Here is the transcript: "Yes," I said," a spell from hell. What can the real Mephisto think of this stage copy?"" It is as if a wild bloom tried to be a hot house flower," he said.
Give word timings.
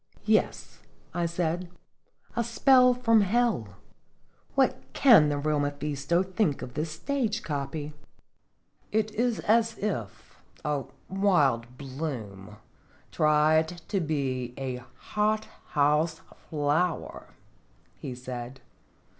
"Yes," 0.25 0.79
I 1.13 1.27
said," 1.27 1.69
a 2.35 2.43
spell 2.43 2.95
from 2.95 3.21
hell. 3.21 3.75
What 4.55 4.79
can 4.93 5.29
the 5.29 5.37
real 5.37 5.59
Mephisto 5.59 6.23
think 6.23 6.63
of 6.63 6.73
this 6.73 6.89
stage 6.89 7.43
copy?"" 7.43 7.93
It 9.01 9.11
is 9.13 9.41
as 9.41 9.77
if 9.77 10.41
a 10.65 10.85
wild 11.07 11.77
bloom 11.77 12.57
tried 13.11 13.67
to 13.89 13.99
be 13.99 14.55
a 14.57 14.81
hot 14.97 15.45
house 15.75 16.21
flower," 16.49 17.27
he 17.95 18.15
said. 18.15 18.59